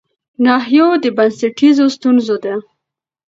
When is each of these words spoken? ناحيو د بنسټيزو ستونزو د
ناحيو 0.45 0.87
د 1.03 1.05
بنسټيزو 1.17 1.85
ستونزو 1.95 2.35
د 2.43 2.45